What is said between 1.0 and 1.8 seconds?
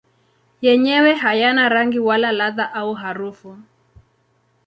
hayana